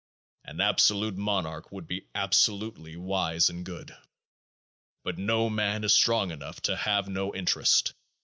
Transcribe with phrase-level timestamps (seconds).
[0.45, 3.95] An absolute monarch would be absolutely wise and good.
[5.03, 7.93] But no man is strong enough to have no interest.